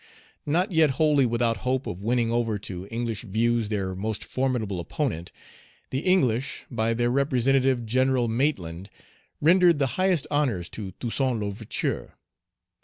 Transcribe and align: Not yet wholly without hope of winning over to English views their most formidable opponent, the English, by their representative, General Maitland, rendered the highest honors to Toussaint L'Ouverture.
Not 0.47 0.71
yet 0.71 0.89
wholly 0.97 1.27
without 1.27 1.57
hope 1.57 1.85
of 1.85 2.01
winning 2.01 2.31
over 2.31 2.57
to 2.57 2.87
English 2.87 3.21
views 3.21 3.69
their 3.69 3.93
most 3.93 4.23
formidable 4.23 4.79
opponent, 4.79 5.31
the 5.91 5.99
English, 5.99 6.65
by 6.71 6.95
their 6.95 7.11
representative, 7.11 7.85
General 7.85 8.27
Maitland, 8.27 8.89
rendered 9.41 9.77
the 9.77 10.01
highest 10.01 10.25
honors 10.31 10.69
to 10.69 10.89
Toussaint 10.93 11.39
L'Ouverture. 11.39 12.15